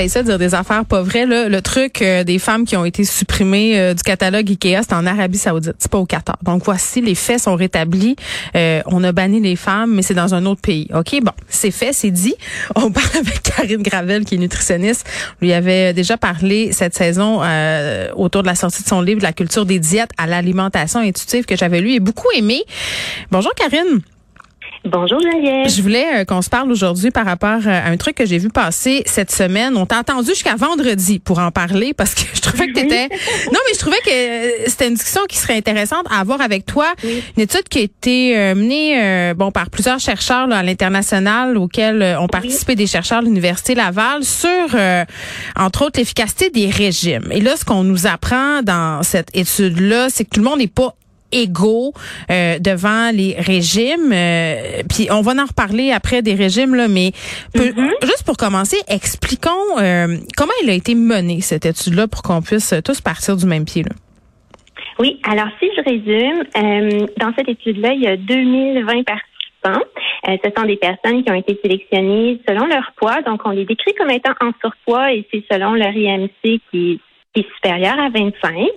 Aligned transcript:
Essayé 0.00 0.22
de 0.22 0.28
dire 0.30 0.38
des 0.38 0.54
affaires 0.54 0.86
pas 0.86 1.02
vraies. 1.02 1.26
Le 1.26 1.60
truc 1.60 2.00
euh, 2.00 2.24
des 2.24 2.38
femmes 2.38 2.64
qui 2.64 2.76
ont 2.76 2.84
été 2.84 3.04
supprimées 3.04 3.78
euh, 3.78 3.94
du 3.94 4.02
catalogue 4.02 4.48
Ikea, 4.48 4.80
c'est 4.82 4.94
en 4.94 5.04
Arabie 5.04 5.36
Saoudite, 5.36 5.74
c'est 5.78 5.90
pas 5.90 5.98
au 5.98 6.06
Qatar. 6.06 6.38
Donc 6.42 6.64
voici, 6.64 7.02
les 7.02 7.14
faits 7.14 7.40
sont 7.40 7.54
rétablis. 7.56 8.16
Euh, 8.56 8.80
on 8.86 9.04
a 9.04 9.12
banni 9.12 9.40
les 9.40 9.54
femmes, 9.54 9.94
mais 9.94 10.02
c'est 10.02 10.14
dans 10.14 10.34
un 10.34 10.46
autre 10.46 10.62
pays. 10.62 10.88
OK, 10.94 11.20
bon, 11.22 11.32
c'est 11.48 11.70
fait, 11.70 11.92
c'est 11.92 12.10
dit. 12.10 12.34
On 12.74 12.90
parle 12.90 13.06
avec 13.14 13.42
Karine 13.42 13.82
Gravel, 13.82 14.24
qui 14.24 14.36
est 14.36 14.38
nutritionniste. 14.38 15.06
On 15.40 15.44
lui 15.44 15.52
avait 15.52 15.92
déjà 15.92 16.16
parlé 16.16 16.72
cette 16.72 16.94
saison 16.94 17.42
autour 18.16 18.42
de 18.42 18.46
la 18.46 18.54
sortie 18.54 18.82
de 18.82 18.88
son 18.88 19.02
livre 19.02 19.20
La 19.22 19.32
culture 19.32 19.66
des 19.66 19.78
diètes 19.78 20.10
à 20.16 20.26
l'alimentation 20.26 21.00
intuitive 21.00 21.44
que 21.44 21.56
j'avais 21.56 21.80
lu 21.80 21.92
et 21.92 22.00
beaucoup 22.00 22.28
aimé. 22.34 22.62
Bonjour 23.30 23.52
Karine. 23.54 24.00
Bonjour 24.84 25.20
Geneviève. 25.20 25.68
Je 25.68 25.80
voulais 25.80 26.06
euh, 26.12 26.24
qu'on 26.24 26.42
se 26.42 26.50
parle 26.50 26.68
aujourd'hui 26.72 27.12
par 27.12 27.24
rapport 27.24 27.60
euh, 27.66 27.70
à 27.70 27.88
un 27.88 27.96
truc 27.96 28.16
que 28.16 28.26
j'ai 28.26 28.38
vu 28.38 28.48
passer 28.48 29.04
cette 29.06 29.30
semaine. 29.30 29.76
On 29.76 29.86
t'a 29.86 30.00
entendu 30.00 30.30
jusqu'à 30.30 30.56
vendredi 30.56 31.20
pour 31.20 31.38
en 31.38 31.52
parler 31.52 31.94
parce 31.94 32.16
que 32.16 32.22
je 32.34 32.40
trouvais 32.40 32.66
que 32.66 32.72
t'étais. 32.72 33.08
non, 33.08 33.60
mais 33.64 33.74
je 33.74 33.78
trouvais 33.78 34.00
que 34.04 34.10
euh, 34.10 34.64
c'était 34.66 34.88
une 34.88 34.94
discussion 34.94 35.20
qui 35.28 35.38
serait 35.38 35.56
intéressante 35.56 36.04
à 36.10 36.18
avoir 36.18 36.40
avec 36.40 36.66
toi. 36.66 36.94
Une 37.04 37.42
étude 37.42 37.68
qui 37.68 37.78
a 37.78 37.82
été 37.82 38.54
menée 38.54 39.32
bon 39.34 39.52
par 39.52 39.70
plusieurs 39.70 40.00
chercheurs 40.00 40.48
là, 40.48 40.58
à 40.58 40.62
l'international 40.64 41.56
auxquels 41.56 42.16
ont 42.18 42.26
participé 42.26 42.74
des 42.74 42.88
chercheurs 42.88 43.20
de 43.20 43.26
l'université 43.26 43.74
Laval 43.74 44.24
sur 44.24 44.68
entre 45.56 45.86
autres 45.86 46.00
l'efficacité 46.00 46.50
des 46.50 46.68
régimes. 46.68 47.28
Et 47.30 47.40
là, 47.40 47.56
ce 47.56 47.64
qu'on 47.64 47.84
nous 47.84 48.06
apprend 48.06 48.62
dans 48.62 49.02
cette 49.02 49.28
étude 49.34 49.78
là, 49.80 50.08
c'est 50.10 50.24
que 50.24 50.30
tout 50.30 50.40
le 50.40 50.46
monde 50.46 50.58
n'est 50.58 50.66
pas 50.66 50.94
égaux 51.32 51.92
euh, 52.30 52.58
devant 52.58 53.10
les 53.14 53.34
régimes. 53.38 54.12
Euh, 54.12 54.82
puis 54.88 55.08
on 55.10 55.22
va 55.22 55.32
en 55.32 55.46
reparler 55.46 55.92
après 55.92 56.22
des 56.22 56.34
régimes 56.34 56.74
là, 56.74 56.88
mais 56.88 57.12
mm-hmm. 57.54 58.04
juste 58.04 58.24
pour 58.24 58.36
commencer, 58.36 58.76
expliquons 58.88 59.50
euh, 59.80 60.16
comment 60.36 60.52
il 60.62 60.70
a 60.70 60.74
été 60.74 60.94
mené 60.94 61.40
cette 61.40 61.66
étude-là 61.66 62.08
pour 62.08 62.22
qu'on 62.22 62.42
puisse 62.42 62.74
tous 62.84 63.00
partir 63.00 63.36
du 63.36 63.46
même 63.46 63.64
pied. 63.64 63.82
Là? 63.82 63.94
Oui, 64.98 65.20
alors 65.24 65.48
si 65.58 65.68
je 65.76 65.82
résume, 65.82 67.08
dans 67.16 67.32
cette 67.36 67.48
étude-là, 67.48 67.92
il 67.94 68.02
y 68.02 68.06
a 68.06 68.16
2020 68.16 69.02
participants. 69.04 69.84
ce 70.26 70.50
sont 70.56 70.66
des 70.66 70.76
personnes 70.76 71.24
qui 71.24 71.30
ont 71.30 71.34
été 71.34 71.58
sélectionnées 71.62 72.40
selon 72.46 72.66
leur 72.66 72.92
poids, 72.96 73.22
donc 73.22 73.40
on 73.44 73.50
les 73.50 73.64
décrit 73.64 73.94
comme 73.94 74.10
étant 74.10 74.34
en 74.40 74.50
surpoids 74.60 75.12
et 75.12 75.26
c'est 75.32 75.44
selon 75.50 75.74
leur 75.74 75.96
IMC 75.96 76.60
qui 76.70 77.00
est 77.34 77.54
supérieur 77.54 77.98
à 77.98 78.08
25. 78.10 78.68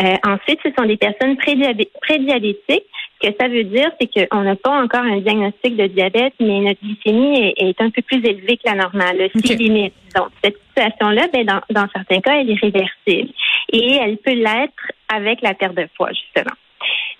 Euh, 0.00 0.14
ensuite, 0.24 0.60
ce 0.64 0.70
sont 0.78 0.86
des 0.86 0.96
personnes 0.96 1.36
prédiabétiques. 1.36 2.84
Ce 3.20 3.28
que 3.28 3.34
ça 3.40 3.48
veut 3.48 3.64
dire, 3.64 3.90
c'est 4.00 4.08
qu'on 4.28 4.42
n'a 4.42 4.54
pas 4.54 4.70
encore 4.70 5.02
un 5.02 5.18
diagnostic 5.18 5.76
de 5.76 5.86
diabète, 5.88 6.34
mais 6.38 6.60
notre 6.60 6.80
glycémie 6.80 7.54
est, 7.56 7.80
un 7.80 7.90
peu 7.90 8.02
plus 8.02 8.24
élevée 8.24 8.56
que 8.56 8.66
la 8.66 8.76
normale, 8.76 9.16
le 9.18 9.54
limite. 9.56 9.94
Donc, 10.14 10.28
cette 10.42 10.56
situation-là, 10.68 11.26
ben, 11.32 11.44
dans, 11.44 11.60
dans 11.70 11.88
certains 11.94 12.20
cas, 12.20 12.40
elle 12.40 12.50
est 12.50 12.60
réversible. 12.60 13.32
Et 13.72 13.96
elle 13.96 14.18
peut 14.18 14.34
l'être 14.34 14.92
avec 15.12 15.42
la 15.42 15.54
perte 15.54 15.74
de 15.74 15.88
poids, 15.96 16.10
justement. 16.12 16.54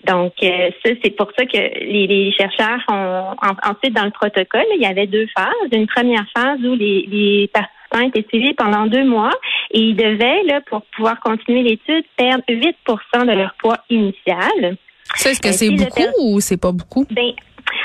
Donc, 0.05 0.33
euh, 0.41 0.69
ça, 0.85 0.91
c'est 1.03 1.15
pour 1.15 1.29
ça 1.37 1.45
que 1.45 1.57
les, 1.57 2.07
les 2.07 2.31
chercheurs 2.31 2.79
ont 2.89 3.35
ensuite 3.41 3.93
dans 3.93 4.05
le 4.05 4.11
protocole, 4.11 4.65
il 4.75 4.81
y 4.81 4.85
avait 4.85 5.07
deux 5.07 5.27
phases. 5.37 5.69
Une 5.73 5.87
première 5.87 6.25
phase 6.35 6.59
où 6.63 6.75
les, 6.75 7.05
les 7.07 7.49
participants 7.89 8.19
étaient 8.19 8.27
suivis 8.29 8.53
pendant 8.53 8.85
deux 8.87 9.05
mois 9.05 9.31
et 9.71 9.79
ils 9.79 9.95
devaient, 9.95 10.43
là, 10.43 10.61
pour 10.69 10.81
pouvoir 10.95 11.19
continuer 11.19 11.63
l'étude, 11.63 12.03
perdre 12.17 12.43
8 12.47 12.57
de 12.57 13.31
leur 13.31 13.53
poips 13.59 13.83
initial. 13.89 14.77
Ça, 15.15 15.31
est-ce 15.31 15.41
que 15.41 15.49
euh, 15.49 15.51
c'est 15.51 15.69
beaucoup 15.69 16.09
ou 16.21 16.39
c'est 16.39 16.59
pas 16.59 16.71
beaucoup? 16.71 17.05
Ben, 17.11 17.31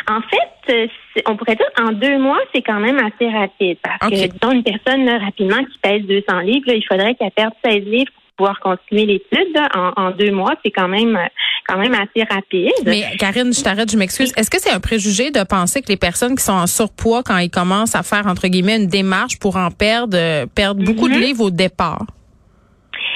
en 0.08 0.20
fait, 0.20 0.88
on 1.26 1.36
pourrait 1.36 1.56
dire 1.56 1.66
en 1.78 1.92
deux 1.92 2.18
mois, 2.18 2.40
c'est 2.54 2.62
quand 2.62 2.80
même 2.80 2.98
assez 2.98 3.28
rapide. 3.28 3.78
Parce 3.82 4.10
que, 4.10 4.26
disons, 4.26 4.52
une 4.52 4.62
personne 4.62 5.08
rapidement 5.08 5.64
qui 5.64 5.78
pèse 5.78 6.02
200 6.02 6.40
livres, 6.40 6.68
il 6.68 6.84
faudrait 6.86 7.14
qu'elle 7.14 7.30
perde 7.30 7.54
16 7.64 7.84
livres 7.84 8.12
pour 8.12 8.46
pouvoir 8.46 8.60
continuer 8.60 9.06
l'étude. 9.06 9.56
En, 9.74 9.92
en, 9.96 10.10
deux 10.10 10.32
mois, 10.32 10.54
c'est 10.64 10.70
quand 10.70 10.88
même 10.88 11.18
quand 11.66 11.78
même 11.78 11.94
assez 11.94 12.24
rapide. 12.28 12.72
Mais 12.84 13.04
Karine, 13.18 13.52
je 13.52 13.62
t'arrête, 13.62 13.90
je 13.90 13.96
m'excuse. 13.96 14.32
Est-ce 14.36 14.50
que 14.50 14.60
c'est 14.60 14.70
un 14.70 14.80
préjugé 14.80 15.30
de 15.30 15.42
penser 15.42 15.82
que 15.82 15.88
les 15.88 15.96
personnes 15.96 16.36
qui 16.36 16.44
sont 16.44 16.52
en 16.52 16.66
surpoids, 16.66 17.22
quand 17.22 17.38
ils 17.38 17.50
commencent 17.50 17.94
à 17.94 18.02
faire 18.02 18.26
entre 18.26 18.48
guillemets 18.48 18.76
une 18.76 18.86
démarche 18.86 19.38
pour 19.38 19.56
en 19.56 19.70
perdre, 19.70 20.16
euh, 20.18 20.46
perdent 20.46 20.82
beaucoup 20.82 21.08
de 21.08 21.14
mhm. 21.14 21.20
livres 21.20 21.44
au 21.44 21.50
départ? 21.50 22.06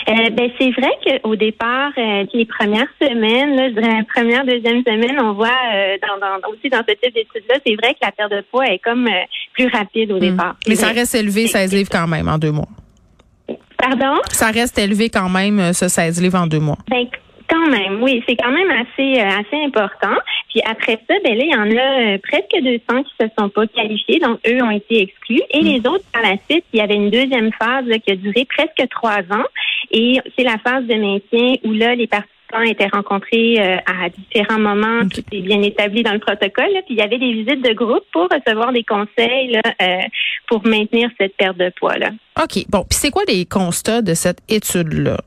Euh, 0.09 0.31
ben 0.31 0.51
c'est 0.59 0.71
vrai 0.71 0.91
qu'au 1.05 1.37
départ, 1.37 1.93
euh, 1.99 2.25
les 2.33 2.47
premières 2.47 2.89
semaines, 3.01 3.55
là, 3.57 3.69
je 3.69 3.75
dirais 3.75 3.99
la 3.99 4.05
première, 4.05 4.45
deuxième 4.47 4.83
semaine, 4.83 5.21
on 5.21 5.35
voit 5.35 5.49
euh, 5.49 5.97
dans, 6.01 6.19
dans, 6.19 6.49
aussi 6.49 6.71
dans 6.71 6.83
ce 6.89 6.95
type 6.95 7.15
d'études-là, 7.15 7.57
c'est 7.67 7.75
vrai 7.75 7.93
que 7.93 7.99
la 8.01 8.13
perte 8.13 8.33
de 8.33 8.43
poids 8.51 8.67
est 8.67 8.79
comme 8.79 9.07
plus 9.53 9.69
rapide 9.69 10.13
au 10.13 10.17
hmm. 10.17 10.21
départ. 10.21 10.57
Mais 10.67 10.77
ça 10.77 10.89
reste 10.89 11.15
élevé, 11.15 11.47
16 11.47 11.75
livres 11.75 11.91
quand 11.93 12.07
même 12.07 12.27
en 12.27 12.39
deux 12.39 12.53
mois. 12.53 12.69
Pardon? 13.77 14.21
Ça 14.31 14.51
reste 14.51 14.79
élevé 14.79 15.11
quand 15.11 15.29
même, 15.29 15.75
ce 15.75 15.89
16 15.89 16.23
livres 16.23 16.39
en 16.39 16.47
deux 16.47 16.61
mois. 16.61 16.79
Ben, 16.91 17.07
quand 17.49 17.67
même, 17.69 18.03
oui, 18.03 18.23
c'est 18.29 18.37
quand 18.37 18.51
même 18.51 18.71
assez 18.71 19.21
assez 19.21 19.65
important. 19.65 20.17
Puis 20.49 20.61
après 20.65 20.99
ça, 21.09 21.15
ben 21.25 21.37
là, 21.37 21.45
il 21.45 21.51
y 21.51 21.57
en 21.57 21.71
a 21.71 22.19
presque 22.19 22.55
200 22.63 23.03
qui 23.05 23.15
se 23.21 23.27
sont 23.39 23.49
pas 23.49 23.67
qualifiés, 23.67 24.19
donc 24.19 24.39
eux 24.47 24.63
ont 24.63 24.71
été 24.71 25.03
exclus. 25.03 25.43
Et 25.51 25.61
les 25.61 25.79
autres, 25.79 26.05
par 26.13 26.23
la 26.23 26.37
suite, 26.49 26.65
il 26.73 26.79
y 26.79 26.83
avait 26.83 26.95
une 26.97 27.11
deuxième 27.11 27.51
phase 27.53 27.85
qui 28.05 28.13
a 28.13 28.17
duré 28.17 28.47
presque 28.47 28.89
trois 28.91 29.21
ans. 29.31 29.47
Et 29.91 30.21
c'est 30.37 30.45
la 30.45 30.59
phase 30.59 30.85
de 30.85 30.95
maintien 30.95 31.55
où 31.65 31.73
là, 31.73 31.95
les 31.95 32.07
participants 32.07 32.61
étaient 32.67 32.89
rencontrés 32.93 33.57
euh, 33.59 33.77
à 33.87 34.09
différents 34.09 34.59
moments. 34.59 35.07
Tout 35.09 35.23
est 35.33 35.41
bien 35.41 35.63
établi 35.63 36.03
dans 36.03 36.13
le 36.13 36.19
protocole. 36.19 36.71
Puis 36.87 36.95
il 36.95 36.97
y 36.97 37.03
avait 37.03 37.19
des 37.19 37.33
visites 37.33 37.63
de 37.63 37.75
groupe 37.75 38.05
pour 38.13 38.29
recevoir 38.31 38.73
des 38.73 38.85
conseils 38.85 39.53
là, 39.53 39.63
euh, 39.83 40.03
pour 40.47 40.67
maintenir 40.67 41.11
cette 41.19 41.37
perte 41.37 41.59
de 41.59 41.71
poids. 41.79 41.99
Là. 41.99 42.11
OK. 42.43 42.65
Bon, 42.69 42.85
puis 42.89 42.99
c'est 42.99 43.11
quoi 43.11 43.23
les 43.29 43.45
constats 43.45 44.03
de 44.03 44.15
cette 44.15 44.41
étude-là? 44.49 45.19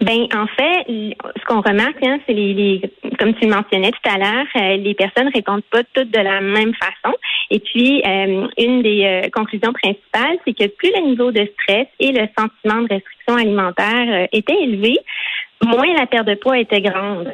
Ben 0.00 0.26
en 0.34 0.46
fait, 0.46 0.84
ce 0.88 1.44
qu'on 1.46 1.60
remarque, 1.60 2.02
hein, 2.02 2.18
c'est 2.26 2.32
les, 2.32 2.52
les, 2.52 2.80
comme 3.18 3.34
tu 3.34 3.46
le 3.46 3.54
mentionnais 3.54 3.90
tout 3.90 4.10
à 4.10 4.18
l'heure, 4.18 4.46
euh, 4.56 4.76
les 4.76 4.94
personnes 4.94 5.30
répondent 5.32 5.64
pas 5.70 5.82
toutes 5.92 6.10
de 6.10 6.20
la 6.20 6.40
même 6.40 6.74
façon. 6.74 7.16
Et 7.50 7.60
puis, 7.60 8.02
euh, 8.04 8.46
une 8.58 8.82
des 8.82 9.04
euh, 9.04 9.28
conclusions 9.30 9.72
principales, 9.72 10.38
c'est 10.46 10.54
que 10.54 10.66
plus 10.66 10.90
le 10.94 11.08
niveau 11.08 11.30
de 11.30 11.48
stress 11.54 11.86
et 12.00 12.12
le 12.12 12.26
sentiment 12.36 12.82
de 12.82 12.94
restriction 12.94 13.36
alimentaire 13.36 14.28
était 14.32 14.62
élevé, 14.62 14.98
moins 15.64 15.92
la 15.94 16.06
perte 16.06 16.26
de 16.26 16.34
poids 16.34 16.58
était 16.58 16.80
grande. 16.80 17.32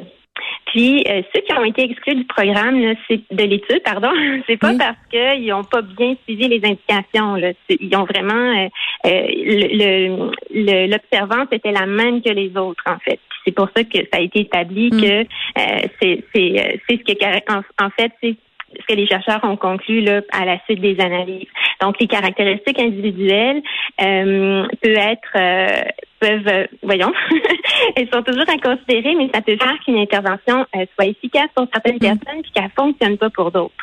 Puis 0.70 1.04
euh, 1.08 1.22
ceux 1.34 1.40
qui 1.42 1.52
ont 1.52 1.64
été 1.64 1.82
exclus 1.82 2.14
du 2.14 2.24
programme, 2.24 2.80
là, 2.80 2.94
c'est 3.08 3.20
de 3.30 3.44
l'étude, 3.44 3.82
pardon, 3.84 4.10
c'est 4.46 4.56
pas 4.56 4.72
parce 4.78 4.96
qu'ils 5.10 5.48
n'ont 5.48 5.64
pas 5.64 5.82
bien 5.82 6.14
suivi 6.24 6.48
les 6.48 6.60
indications. 6.64 7.34
Là. 7.34 7.52
Ils 7.68 7.96
ont 7.96 8.04
vraiment 8.04 8.34
euh, 8.56 8.68
euh 9.06 10.30
l'observance 10.52 11.48
était 11.52 11.72
la 11.72 11.86
même 11.86 12.22
que 12.22 12.30
les 12.30 12.56
autres, 12.56 12.84
en 12.86 12.98
fait. 12.98 13.18
C'est 13.44 13.54
pour 13.54 13.68
ça 13.74 13.82
que 13.84 13.98
ça 13.98 14.18
a 14.18 14.20
été 14.20 14.40
établi 14.40 14.90
mm. 14.92 15.00
que 15.00 15.20
euh, 15.20 15.88
c'est 16.00 16.24
c'est 16.32 16.78
ce 16.88 16.96
que 16.96 17.52
en, 17.52 17.62
en 17.84 17.90
fait 17.90 18.12
c'est 18.22 18.36
ce 18.78 18.86
que 18.86 18.94
les 18.94 19.06
chercheurs 19.06 19.40
ont 19.42 19.56
conclu 19.56 20.00
là, 20.00 20.20
à 20.32 20.44
la 20.44 20.58
suite 20.64 20.80
des 20.80 21.00
analyses. 21.00 21.48
Donc, 21.80 21.96
les 22.00 22.06
caractéristiques 22.06 22.78
individuelles 22.78 23.62
euh, 24.00 24.66
peuvent 24.80 24.96
être 24.96 25.32
euh, 25.36 25.82
peuvent, 26.20 26.46
euh, 26.46 26.66
voyons, 26.82 27.12
elles 27.96 28.08
sont 28.12 28.22
toujours 28.22 28.44
à 28.48 28.58
considérer, 28.58 29.14
mais 29.16 29.28
ça 29.34 29.40
peut 29.40 29.56
faire 29.56 29.74
qu'une 29.84 29.98
intervention 29.98 30.66
euh, 30.76 30.84
soit 30.94 31.06
efficace 31.06 31.48
pour 31.54 31.66
certaines 31.72 31.96
mm. 31.96 31.98
personnes 31.98 32.42
puis 32.42 32.52
qu'elle 32.54 32.70
fonctionne 32.76 33.16
pas 33.16 33.30
pour 33.30 33.50
d'autres. 33.50 33.74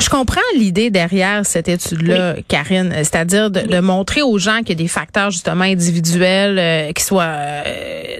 Je, 0.00 0.08
comprends 0.10 0.40
l'idée 0.54 0.90
derrière 0.90 1.44
cette 1.44 1.68
étude-là, 1.68 2.36
Karine, 2.48 2.92
c'est-à-dire 2.94 3.50
de, 3.50 3.80
montrer 3.80 4.22
aux 4.22 4.38
gens 4.38 4.58
qu'il 4.58 4.70
y 4.70 4.72
a 4.72 4.74
des 4.76 4.88
facteurs 4.88 5.30
justement 5.30 5.64
individuels, 5.64 6.58
euh, 6.58 6.92
qui 6.92 7.04
soient 7.04 7.34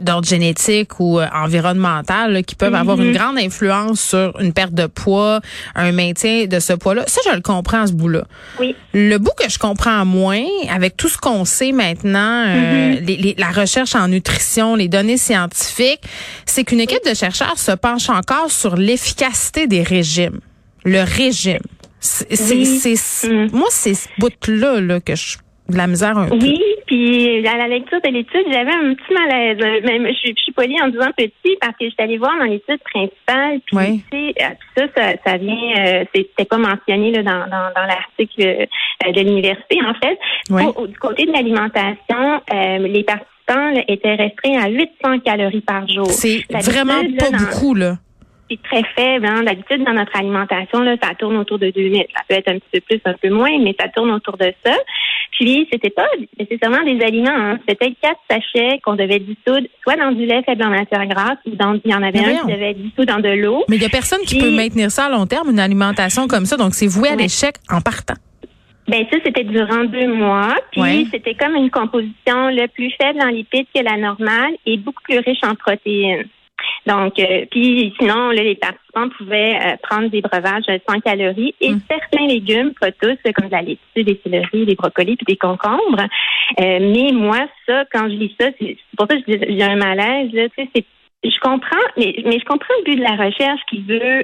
d'ordre 0.00 0.26
génétique 0.26 1.00
ou 1.00 1.20
environnemental, 1.20 2.44
qui 2.44 2.54
peuvent 2.54 2.74
avoir 2.74 3.00
une 3.00 3.10
mm-hmm. 3.10 3.18
grande 3.18 3.38
influence 3.38 4.00
sur 4.00 4.38
une 4.40 4.52
perte 4.52 4.74
de 4.74 4.86
poids, 4.86 5.40
un 5.74 5.92
maintien 5.92 6.46
de 6.46 6.60
ce 6.60 6.74
poids-là. 6.74 7.04
Ça, 7.06 7.20
je 7.28 7.34
le 7.34 7.40
comprends, 7.40 7.86
ce 7.86 7.92
bout-là. 7.92 8.24
Oui. 8.60 8.76
Le 8.94 9.16
bout 9.18 9.32
que 9.36 9.50
je 9.50 9.58
comprends 9.58 10.04
moins, 10.04 10.44
avec 10.70 10.96
tout 10.96 11.08
ce 11.08 11.18
qu'on 11.18 11.44
sait 11.44 11.72
maintenant, 11.72 12.44
mm-hmm. 12.46 13.04
les 13.04 13.27
la 13.38 13.50
recherche 13.50 13.94
en 13.94 14.08
nutrition, 14.08 14.74
les 14.74 14.88
données 14.88 15.18
scientifiques, 15.18 16.02
c'est 16.46 16.64
qu'une 16.64 16.80
équipe 16.80 17.04
de 17.04 17.14
chercheurs 17.14 17.58
se 17.58 17.72
penche 17.72 18.08
encore 18.08 18.50
sur 18.50 18.76
l'efficacité 18.76 19.66
des 19.66 19.82
régimes. 19.82 20.40
Le 20.84 21.02
régime. 21.02 21.62
C'est, 22.00 22.30
mm. 22.30 23.50
Moi, 23.52 23.68
c'est 23.70 23.94
ce 23.94 24.08
bout-là 24.18 24.80
là, 24.80 25.00
que 25.00 25.16
je 25.16 25.38
de 25.68 25.76
la 25.76 25.86
misère 25.86 26.16
un 26.16 26.28
oui, 26.30 26.58
puis 26.88 27.46
à 27.46 27.56
la 27.58 27.68
lecture 27.68 28.00
de 28.02 28.10
l'étude, 28.10 28.46
j'avais 28.50 28.72
un 28.72 28.94
petit 28.94 29.12
malaise. 29.12 29.58
Même, 29.84 30.06
je, 30.08 30.14
suis, 30.14 30.34
je 30.36 30.42
suis 30.42 30.52
polie 30.52 30.80
en 30.82 30.88
disant 30.88 31.10
petit 31.16 31.56
parce 31.60 31.76
que 31.78 31.84
je 31.84 31.90
suis 31.90 32.02
allée 32.02 32.16
voir 32.16 32.32
dans 32.38 32.46
l'étude 32.46 32.80
principale. 32.82 33.60
Puis 33.66 33.76
oui. 33.76 34.34
Euh, 34.40 34.86
ça, 34.96 35.12
ça, 35.24 35.36
vient, 35.36 35.74
euh, 35.78 36.04
c'était 36.14 36.46
pas 36.46 36.56
mentionné 36.56 37.12
là, 37.12 37.22
dans, 37.22 37.50
dans, 37.50 37.70
dans 37.76 37.86
l'article 37.86 38.40
euh, 38.40 39.12
de 39.12 39.20
l'université 39.20 39.78
en 39.84 39.94
fait. 39.94 40.18
du 40.88 40.98
côté 40.98 41.26
de 41.26 41.32
l'alimentation, 41.32 42.40
les 42.50 43.04
participants 43.04 43.84
étaient 43.86 44.14
restreints 44.14 44.62
à 44.62 44.68
800 44.68 45.20
calories 45.24 45.60
par 45.60 45.86
jour. 45.86 46.06
C'est 46.06 46.44
vraiment 46.50 47.02
pas 47.18 47.30
beaucoup 47.30 47.74
là. 47.74 47.96
C'est 48.50 48.62
très 48.62 48.82
faible. 48.96 49.26
Hein. 49.26 49.42
D'habitude, 49.42 49.84
dans 49.84 49.92
notre 49.92 50.16
alimentation, 50.16 50.80
là, 50.80 50.96
ça 51.02 51.14
tourne 51.14 51.36
autour 51.36 51.58
de 51.58 51.70
2000. 51.70 52.06
Ça 52.14 52.22
peut 52.28 52.34
être 52.34 52.48
un 52.48 52.58
petit 52.58 52.70
peu 52.72 52.80
plus, 52.80 53.00
un 53.04 53.14
peu 53.14 53.30
moins, 53.30 53.58
mais 53.58 53.74
ça 53.78 53.88
tourne 53.88 54.10
autour 54.10 54.36
de 54.36 54.52
ça. 54.64 54.74
Puis, 55.32 55.68
c'était 55.70 55.90
pas 55.90 56.06
nécessairement 56.38 56.82
des 56.82 57.04
aliments. 57.04 57.30
Hein. 57.30 57.58
C'était 57.68 57.94
quatre 58.00 58.20
sachets 58.30 58.80
qu'on 58.82 58.96
devait 58.96 59.20
dissoudre, 59.20 59.66
soit 59.82 59.96
dans 59.96 60.12
du 60.12 60.26
lait 60.26 60.42
faible 60.44 60.64
en 60.64 60.70
matière 60.70 61.06
grasse, 61.06 61.38
ou 61.46 61.54
dans, 61.54 61.78
il 61.84 61.90
y 61.90 61.94
en 61.94 62.02
avait 62.02 62.20
un 62.20 62.40
qui 62.40 62.52
devait 62.52 62.70
être 62.70 62.82
dissous 62.82 63.04
dans 63.04 63.20
de 63.20 63.28
l'eau. 63.28 63.64
Mais 63.68 63.76
il 63.76 63.82
y 63.82 63.86
a 63.86 63.90
personne 63.90 64.20
qui 64.26 64.38
peut 64.38 64.50
maintenir 64.50 64.90
ça 64.90 65.06
à 65.06 65.10
long 65.10 65.26
terme, 65.26 65.50
une 65.50 65.60
alimentation 65.60 66.26
comme 66.26 66.46
ça. 66.46 66.56
Donc, 66.56 66.74
c'est 66.74 66.88
voué 66.88 67.10
à 67.10 67.16
l'échec 67.16 67.56
en 67.70 67.80
partant. 67.80 68.14
Ben 68.88 69.04
ça, 69.12 69.18
c'était 69.22 69.44
durant 69.44 69.84
deux 69.84 70.08
mois. 70.08 70.54
Puis 70.72 71.08
c'était 71.10 71.34
comme 71.34 71.54
une 71.54 71.70
composition 71.70 72.48
le 72.48 72.66
plus 72.68 72.90
faible 73.00 73.20
en 73.20 73.28
lipides 73.28 73.66
que 73.74 73.82
la 73.82 73.98
normale 73.98 74.54
et 74.64 74.78
beaucoup 74.78 75.02
plus 75.02 75.18
riche 75.18 75.44
en 75.44 75.54
protéines. 75.54 76.26
Donc, 76.88 77.18
euh, 77.18 77.44
puis 77.50 77.94
sinon, 77.98 78.30
les 78.30 78.54
participants 78.54 79.10
pouvaient 79.18 79.56
euh, 79.56 79.76
prendre 79.82 80.08
des 80.08 80.22
breuvages 80.22 80.64
sans 80.88 81.00
calories 81.00 81.54
et 81.60 81.70
mm. 81.70 81.80
certains 81.86 82.26
légumes, 82.26 82.72
pas 82.80 82.90
tous, 82.92 83.18
comme 83.34 83.50
la 83.50 83.60
laitue, 83.60 84.04
des 84.04 84.18
céleris, 84.24 84.64
des 84.64 84.74
brocolis, 84.74 85.16
puis 85.16 85.34
des 85.34 85.36
concombres. 85.36 86.06
Euh, 86.58 86.78
mais 86.80 87.12
moi, 87.12 87.46
ça, 87.66 87.84
quand 87.92 88.08
je 88.08 88.14
lis 88.14 88.34
ça, 88.40 88.48
c'est 88.58 88.78
pour 88.96 89.06
ça 89.06 89.16
que 89.16 89.22
j'ai 89.26 89.62
un 89.62 89.76
malaise. 89.76 90.32
Là, 90.32 90.44
c'est 90.56 90.84
je 91.24 91.40
comprends, 91.40 91.76
mais, 91.96 92.14
mais 92.24 92.38
je 92.38 92.44
comprends 92.44 92.74
le 92.78 92.84
but 92.84 92.96
de 92.96 93.02
la 93.02 93.16
recherche 93.16 93.60
qui 93.68 93.82
veut 93.82 94.22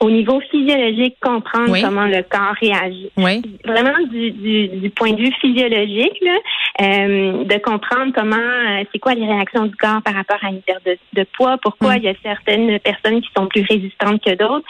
au 0.00 0.10
niveau 0.10 0.40
physiologique 0.50 1.16
comprendre 1.20 1.74
comment 1.80 2.06
le 2.06 2.22
corps 2.22 2.54
réagit. 2.60 3.10
Oui. 3.16 3.42
Vraiment 3.64 3.98
du, 4.10 4.30
du, 4.30 4.68
du, 4.68 4.90
point 4.90 5.12
de 5.12 5.22
vue 5.22 5.32
physiologique, 5.40 6.18
là, 6.20 6.36
euh, 6.82 7.44
de 7.44 7.58
comprendre 7.58 8.12
comment, 8.14 8.36
euh, 8.36 8.84
c'est 8.92 8.98
quoi 8.98 9.14
les 9.14 9.26
réactions 9.26 9.66
du 9.66 9.76
corps 9.76 10.02
par 10.02 10.14
rapport 10.14 10.38
à 10.42 10.50
une 10.50 10.60
perte 10.60 10.84
de, 10.84 10.98
de 11.14 11.26
poids, 11.36 11.56
pourquoi 11.62 11.94
mm. 11.94 11.98
il 11.98 12.04
y 12.04 12.08
a 12.08 12.14
certaines 12.22 12.78
personnes 12.80 13.22
qui 13.22 13.30
sont 13.36 13.46
plus 13.46 13.64
résistantes 13.68 14.22
que 14.22 14.34
d'autres. 14.34 14.66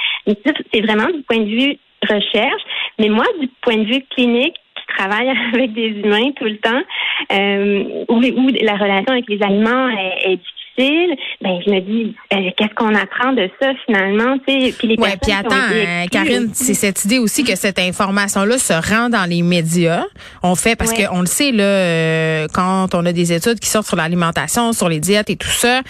C'est 0.72 0.80
vraiment 0.80 1.08
du 1.08 1.22
point 1.22 1.38
de 1.38 1.50
vue 1.50 1.78
recherche, 2.02 2.62
mais 2.98 3.08
moi, 3.08 3.24
du 3.40 3.48
point 3.62 3.78
de 3.78 3.84
vue 3.84 4.04
clinique, 4.14 4.54
qui 4.76 4.96
travaille 4.96 5.28
avec 5.54 5.72
des 5.72 5.88
humains 5.88 6.30
tout 6.36 6.44
le 6.44 6.58
temps, 6.58 6.82
euh, 7.32 8.04
où, 8.08 8.16
où 8.18 8.50
la 8.62 8.74
relation 8.74 9.12
avec 9.12 9.28
les 9.28 9.42
aliments 9.42 9.88
est, 9.88 10.32
est 10.32 10.40
ben 10.78 11.60
je 11.64 11.70
me 11.70 11.80
dis 11.80 12.14
euh, 12.32 12.50
qu'est-ce 12.56 12.74
qu'on 12.74 12.94
apprend 12.94 13.32
de 13.32 13.48
ça 13.60 13.68
finalement, 13.86 14.36
tu 14.46 14.72
Puis 14.72 14.88
les 14.88 14.96
ouais, 14.96 15.16
puis 15.20 15.32
attends, 15.32 15.54
euh, 15.72 16.04
Karine, 16.10 16.50
c'est 16.52 16.74
cette 16.74 17.04
idée 17.04 17.18
aussi 17.18 17.44
que 17.44 17.56
cette 17.56 17.78
information-là 17.78 18.58
se 18.58 18.72
rend 18.72 19.08
dans 19.08 19.28
les 19.28 19.42
médias. 19.42 20.04
On 20.42 20.54
fait 20.54 20.76
parce 20.76 20.92
qu'on 20.92 21.20
le 21.20 21.26
sait 21.26 21.52
là, 21.52 21.64
euh, 21.64 22.46
quand 22.52 22.94
on 22.94 23.06
a 23.06 23.12
des 23.12 23.32
études 23.32 23.58
qui 23.58 23.68
sortent 23.68 23.86
sur 23.86 23.96
l'alimentation, 23.96 24.72
sur 24.72 24.88
les 24.88 25.00
diètes 25.00 25.30
et 25.30 25.36
tout 25.36 25.48
ça, 25.48 25.80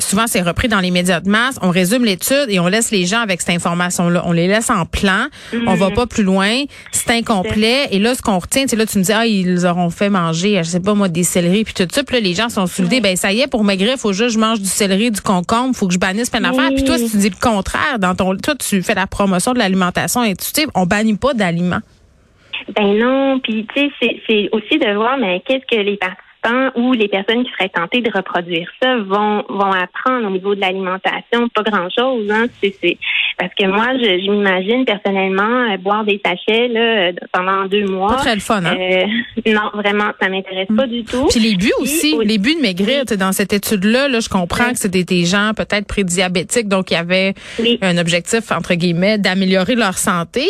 souvent 0.00 0.26
c'est 0.26 0.42
repris 0.42 0.68
dans 0.68 0.80
les 0.80 0.90
médias 0.90 1.20
de 1.20 1.28
masse. 1.28 1.58
On 1.62 1.70
résume 1.70 2.04
l'étude 2.04 2.46
et 2.48 2.60
on 2.60 2.66
laisse 2.66 2.90
les 2.90 3.06
gens 3.06 3.20
avec 3.20 3.40
cette 3.40 3.54
information-là. 3.54 4.22
On 4.26 4.32
les 4.32 4.46
laisse 4.46 4.70
en 4.70 4.84
plan. 4.84 5.26
On 5.66 5.74
va 5.74 5.88
mhm. 5.88 5.94
pas 5.94 6.06
plus 6.06 6.22
loin. 6.22 6.64
C'est 6.92 7.10
incomplet. 7.10 7.88
Et 7.90 7.98
là, 7.98 8.14
ce 8.14 8.22
qu'on 8.22 8.38
retient, 8.38 8.64
c'est 8.66 8.76
là, 8.76 8.86
tu 8.86 8.98
me 8.98 9.04
dis 9.04 9.12
ah 9.12 9.26
ils 9.26 9.66
auront 9.66 9.90
fait 9.90 10.10
manger, 10.10 10.60
je 10.62 10.68
sais 10.68 10.80
pas 10.80 10.94
moi, 10.94 11.08
des 11.08 11.24
céleris 11.24 11.64
puis 11.64 11.74
tout 11.74 11.86
ça. 11.90 12.04
Puis 12.04 12.16
là, 12.16 12.20
les 12.20 12.34
gens 12.34 12.48
sont 12.48 12.66
soulevés. 12.66 13.00
Ben 13.00 13.16
ça 13.16 13.32
y 13.32 13.40
est, 13.40 13.46
pour 13.46 13.64
maigrir, 13.64 13.96
faut 13.96 14.12
juste 14.12 14.33
je 14.34 14.38
mange 14.38 14.60
du 14.60 14.66
céleri, 14.66 15.10
du 15.10 15.20
concombre, 15.20 15.74
faut 15.74 15.86
que 15.86 15.94
je 15.94 15.98
bannisse 15.98 16.30
plein 16.30 16.40
d'affaires. 16.40 16.70
Puis 16.74 16.84
toi, 16.84 16.98
si 16.98 17.10
tu 17.10 17.16
dis 17.16 17.30
le 17.30 17.40
contraire, 17.40 17.98
dans 17.98 18.14
ton, 18.14 18.36
toi, 18.36 18.54
tu 18.54 18.82
fais 18.82 18.94
la 18.94 19.06
promotion 19.06 19.52
de 19.52 19.58
l'alimentation 19.58 20.20
intuitive, 20.20 20.68
on 20.74 20.86
bannit 20.86 21.16
pas 21.16 21.34
d'aliments. 21.34 21.80
Ben 22.76 22.96
non, 22.98 23.40
puis 23.40 23.66
tu 23.74 23.90
sais, 24.00 24.20
c'est 24.26 24.48
aussi 24.52 24.78
de 24.78 24.94
voir, 24.94 25.16
mais 25.18 25.42
qu'est-ce 25.46 25.66
que 25.66 25.80
les 25.80 25.98
ou 26.76 26.92
les 26.92 27.08
personnes 27.08 27.44
qui 27.44 27.50
seraient 27.52 27.68
tentées 27.68 28.00
de 28.00 28.10
reproduire 28.14 28.68
ça 28.82 28.96
vont 28.96 29.44
vont 29.48 29.72
apprendre 29.72 30.26
au 30.26 30.30
niveau 30.30 30.54
de 30.54 30.60
l'alimentation 30.60 31.48
pas 31.48 31.62
grand 31.62 31.88
chose 31.96 32.30
hein 32.30 32.46
c'est 32.62 32.98
parce 33.38 33.52
que 33.58 33.66
moi 33.66 33.86
je, 33.98 34.30
m'imagine 34.30 34.84
personnellement 34.84 35.72
euh, 35.72 35.76
boire 35.78 36.04
des 36.04 36.20
sachets 36.24 36.68
là 36.68 37.12
pendant 37.32 37.66
deux 37.66 37.86
mois. 37.86 38.10
Pas 38.10 38.16
très 38.16 38.34
le 38.34 38.40
fun 38.40 38.64
hein? 38.64 38.76
Euh, 38.78 39.06
non 39.46 39.70
vraiment 39.74 40.12
ça 40.20 40.28
m'intéresse 40.28 40.68
pas 40.76 40.86
du 40.86 41.04
tout. 41.04 41.26
Puis 41.30 41.40
les 41.40 41.56
buts 41.56 41.72
aussi 41.80 42.16
les 42.22 42.38
buts 42.38 42.54
de 42.54 42.60
maigrir 42.60 43.04
dans 43.04 43.32
cette 43.32 43.52
étude 43.52 43.84
là 43.84 44.08
là 44.08 44.20
je 44.20 44.28
comprends 44.28 44.70
que 44.70 44.78
c'était 44.78 45.04
des 45.04 45.24
gens 45.24 45.52
peut-être 45.56 45.86
prédiabétiques 45.86 46.68
donc 46.68 46.90
il 46.90 46.94
y 46.94 46.96
avait 46.96 47.34
un 47.82 47.98
objectif 47.98 48.50
entre 48.52 48.74
guillemets 48.74 49.18
d'améliorer 49.18 49.74
leur 49.74 49.98
santé. 49.98 50.46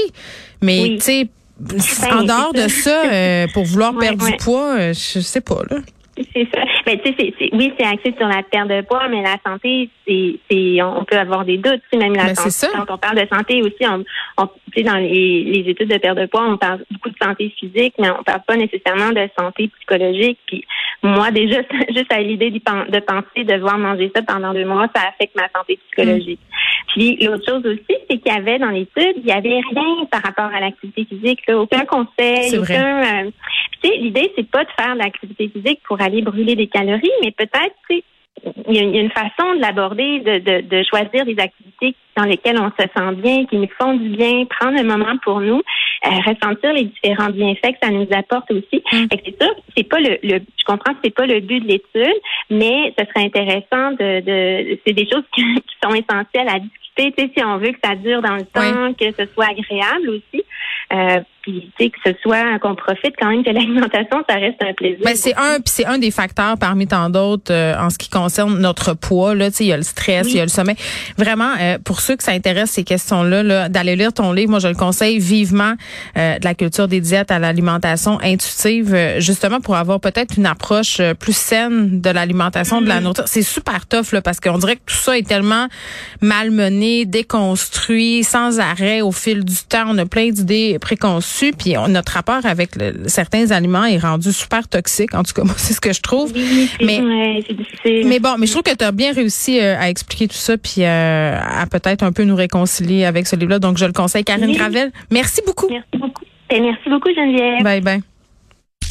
Mais 0.62 0.94
tu 0.94 1.00
sais 1.00 1.28
en 1.60 2.24
dehors 2.24 2.52
de 2.52 2.68
ça, 2.68 3.06
euh, 3.06 3.46
pour 3.52 3.64
vouloir 3.64 3.96
perdre 3.98 4.24
du 4.24 4.36
poids, 4.36 4.76
euh, 4.76 4.88
je 4.88 5.20
sais 5.20 5.40
pas 5.40 5.62
là. 5.70 5.78
C'est 6.16 6.48
ça. 6.54 6.62
Ben, 6.86 6.98
tu 7.04 7.12
sais, 7.12 7.34
oui, 7.52 7.72
c'est 7.76 7.86
axé 7.86 8.14
sur 8.16 8.28
la 8.28 8.42
perte 8.42 8.68
de 8.68 8.82
poids, 8.82 9.08
mais 9.08 9.22
la 9.22 9.36
santé, 9.44 9.90
c'est, 10.06 10.38
c'est, 10.48 10.80
on 10.82 11.04
peut 11.04 11.18
avoir 11.18 11.44
des 11.44 11.58
doutes. 11.58 11.80
Tu 11.90 11.98
même 11.98 12.14
la 12.14 12.26
ben, 12.26 12.34
santé. 12.36 12.72
Quand 12.72 12.94
on 12.94 12.98
parle 12.98 13.20
de 13.20 13.26
santé 13.26 13.62
aussi, 13.62 13.82
on, 13.82 14.04
on 14.38 14.46
tu 14.46 14.52
sais, 14.76 14.82
dans 14.82 14.96
les, 14.96 15.42
les, 15.44 15.70
études 15.70 15.88
de 15.88 15.98
perte 15.98 16.18
de 16.18 16.26
poids, 16.26 16.46
on 16.46 16.56
parle 16.56 16.84
beaucoup 16.90 17.10
de 17.10 17.16
santé 17.20 17.52
physique, 17.58 17.94
mais 17.98 18.10
on 18.10 18.22
parle 18.22 18.42
pas 18.46 18.56
nécessairement 18.56 19.10
de 19.10 19.28
santé 19.36 19.68
psychologique. 19.76 20.38
Puis 20.46 20.64
moi, 21.02 21.30
déjà, 21.32 21.62
juste 21.88 22.12
à 22.12 22.20
l'idée 22.20 22.50
de 22.50 22.60
penser, 22.60 23.44
de 23.44 23.52
devoir 23.52 23.78
manger 23.78 24.12
ça 24.14 24.22
pendant 24.22 24.52
deux 24.52 24.66
mois, 24.66 24.86
ça 24.94 25.02
affecte 25.08 25.34
ma 25.34 25.48
santé 25.54 25.78
psychologique. 25.86 26.40
Puis 26.94 27.16
l'autre 27.16 27.44
chose 27.44 27.66
aussi, 27.66 27.98
c'est 28.08 28.18
qu'il 28.18 28.32
y 28.32 28.36
avait 28.36 28.60
dans 28.60 28.70
l'étude, 28.70 29.16
il 29.16 29.26
y 29.26 29.32
avait 29.32 29.60
rien 29.72 30.04
par 30.12 30.22
rapport 30.22 30.54
à 30.54 30.60
l'activité 30.60 31.04
physique, 31.04 31.40
là, 31.48 31.58
aucun 31.58 31.84
conseil, 31.84 32.56
aucun. 32.56 33.24
Euh, 33.24 33.30
tu 33.82 33.88
sais, 33.88 33.96
l'idée 33.96 34.32
c'est 34.36 34.48
pas 34.48 34.62
de 34.62 34.70
faire 34.78 34.94
de 34.94 35.00
l'activité 35.00 35.48
physique 35.48 35.80
pour 35.88 36.00
aller 36.00 36.22
brûler 36.22 36.54
des 36.54 36.68
calories, 36.68 37.10
mais 37.22 37.32
peut-être, 37.32 37.74
tu 37.90 37.96
sais, 37.96 38.04
il 38.68 38.76
y, 38.76 38.78
a 38.78 39.00
une 39.00 39.10
façon 39.10 39.54
de 39.54 39.60
l'aborder, 39.60 40.20
de, 40.20 40.38
de, 40.38 40.60
de, 40.60 40.82
choisir 40.82 41.24
des 41.24 41.38
activités 41.38 41.94
dans 42.16 42.24
lesquelles 42.24 42.60
on 42.60 42.70
se 42.70 42.86
sent 42.86 43.14
bien, 43.16 43.46
qui 43.46 43.56
nous 43.56 43.68
font 43.78 43.94
du 43.94 44.08
bien, 44.08 44.44
prendre 44.46 44.78
un 44.78 44.84
moment 44.84 45.16
pour 45.24 45.40
nous, 45.40 45.62
ressentir 46.04 46.72
les 46.72 46.84
différents 46.84 47.30
bienfaits 47.30 47.72
que 47.72 47.86
ça 47.86 47.90
nous 47.90 48.06
apporte 48.12 48.50
aussi. 48.50 48.82
Mm. 48.92 49.06
C'est 49.10 49.36
ça, 49.40 49.48
c'est 49.76 49.88
pas 49.88 50.00
le, 50.00 50.18
le, 50.22 50.38
je 50.38 50.64
comprends 50.64 50.92
que 50.92 51.00
c'est 51.04 51.14
pas 51.14 51.26
le 51.26 51.40
but 51.40 51.60
de 51.60 51.68
l'étude, 51.68 52.20
mais 52.50 52.94
ce 52.98 53.04
serait 53.06 53.26
intéressant 53.26 53.92
de, 53.92 54.20
de 54.20 54.78
c'est 54.86 54.92
des 54.92 55.08
choses 55.10 55.24
qui, 55.34 55.42
sont 55.82 55.94
essentielles 55.94 56.48
à 56.48 56.58
discuter, 56.58 57.12
tu 57.12 57.24
sais, 57.24 57.30
si 57.36 57.44
on 57.44 57.58
veut 57.58 57.72
que 57.72 57.78
ça 57.84 57.94
dure 57.94 58.22
dans 58.22 58.36
le 58.36 58.44
temps, 58.44 58.94
que 58.94 59.10
ce 59.12 59.30
soit 59.32 59.46
agréable 59.50 60.08
aussi. 60.10 60.44
Euh, 60.92 61.20
puis 61.44 61.70
tu 61.76 61.84
sais 61.84 61.90
que 61.90 61.98
ce 62.06 62.12
soit 62.22 62.58
qu'on 62.58 62.74
profite 62.74 63.14
quand 63.20 63.28
même 63.28 63.42
de 63.42 63.50
l'alimentation, 63.50 64.24
ça 64.26 64.36
reste 64.36 64.62
un 64.62 64.72
plaisir. 64.72 65.00
Ben, 65.04 65.14
c'est 65.14 65.34
un 65.34 65.56
puis 65.56 65.66
c'est 65.66 65.84
un 65.84 65.98
des 65.98 66.10
facteurs 66.10 66.56
parmi 66.58 66.86
tant 66.86 67.10
d'autres 67.10 67.52
euh, 67.52 67.76
en 67.78 67.90
ce 67.90 67.98
qui 67.98 68.08
concerne 68.08 68.58
notre 68.58 68.94
poids 68.94 69.34
là, 69.34 69.50
tu 69.50 69.58
sais 69.58 69.64
il 69.64 69.66
y 69.68 69.72
a 69.72 69.76
le 69.76 69.82
stress, 69.82 70.28
il 70.30 70.36
y 70.36 70.40
a 70.40 70.44
le 70.44 70.48
sommeil. 70.48 70.76
Vraiment 71.18 71.50
euh, 71.60 71.76
pour 71.84 72.00
ceux 72.00 72.16
que 72.16 72.22
ça 72.22 72.32
intéresse 72.32 72.70
ces 72.70 72.84
questions-là 72.84 73.42
là, 73.42 73.68
d'aller 73.68 73.94
lire 73.94 74.14
ton 74.14 74.32
livre, 74.32 74.52
moi 74.52 74.58
je 74.58 74.68
le 74.68 74.74
conseille 74.74 75.18
vivement 75.18 75.74
euh, 76.16 76.38
de 76.38 76.44
la 76.44 76.54
culture 76.54 76.88
des 76.88 77.02
diètes 77.02 77.30
à 77.30 77.38
l'alimentation 77.38 78.18
intuitive 78.22 78.96
justement 79.18 79.60
pour 79.60 79.76
avoir 79.76 80.00
peut-être 80.00 80.38
une 80.38 80.46
approche 80.46 81.02
plus 81.18 81.36
saine 81.36 82.00
de 82.00 82.08
l'alimentation 82.10 82.80
de 82.80 82.88
la 82.88 83.00
mm-hmm. 83.00 83.02
nourriture. 83.02 83.28
C'est 83.28 83.42
super 83.42 83.86
tough 83.86 84.12
là 84.12 84.22
parce 84.22 84.40
qu'on 84.40 84.56
dirait 84.56 84.76
que 84.76 84.82
tout 84.86 84.96
ça 84.96 85.18
est 85.18 85.28
tellement 85.28 85.68
malmené, 86.22 87.04
déconstruit 87.04 88.24
sans 88.24 88.60
arrêt 88.60 89.02
au 89.02 89.12
fil 89.12 89.44
du 89.44 89.56
temps, 89.68 89.84
on 89.88 89.98
a 89.98 90.06
plein 90.06 90.30
d'idées 90.30 90.78
préconçues 90.78 91.33
puis 91.56 91.74
notre 91.88 92.12
rapport 92.12 92.44
avec 92.44 92.70
certains 93.06 93.50
aliments 93.50 93.84
est 93.84 93.98
rendu 93.98 94.32
super 94.32 94.68
toxique. 94.68 95.14
En 95.14 95.22
tout 95.22 95.32
cas, 95.32 95.42
moi, 95.44 95.54
c'est 95.56 95.72
ce 95.72 95.80
que 95.80 95.92
je 95.92 96.00
trouve. 96.00 96.32
mais, 96.80 97.00
mais 98.04 98.20
bon, 98.20 98.36
mais 98.38 98.46
je 98.46 98.52
trouve 98.52 98.62
que 98.62 98.74
tu 98.74 98.84
as 98.84 98.92
bien 98.92 99.12
réussi 99.12 99.60
euh, 99.60 99.76
à 99.78 99.88
expliquer 99.88 100.28
tout 100.28 100.34
ça, 100.34 100.56
puis 100.56 100.82
euh, 100.82 101.38
à 101.38 101.66
peut-être 101.66 102.02
un 102.02 102.12
peu 102.12 102.24
nous 102.24 102.36
réconcilier 102.36 103.04
avec 103.04 103.26
ce 103.26 103.36
livre-là. 103.36 103.58
Donc, 103.58 103.78
je 103.78 103.84
le 103.84 103.92
conseille. 103.92 104.24
Karine 104.24 104.52
Gravel, 104.52 104.92
merci 105.10 105.40
beaucoup. 105.46 105.68
Merci 105.68 105.98
beaucoup. 105.98 106.24
Ben, 106.50 106.62
merci 106.62 106.88
beaucoup, 106.88 107.08
Geneviève. 107.14 107.62
Bye 107.62 107.80
bye. 107.80 108.13